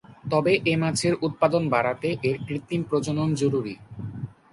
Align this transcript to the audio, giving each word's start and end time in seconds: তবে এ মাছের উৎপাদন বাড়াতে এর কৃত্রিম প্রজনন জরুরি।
তবে 0.31 0.51
এ 0.65 0.73
মাছের 0.77 1.13
উৎপাদন 1.21 1.63
বাড়াতে 1.69 2.09
এর 2.23 2.37
কৃত্রিম 2.47 2.81
প্রজনন 2.83 3.29
জরুরি। 3.35 3.75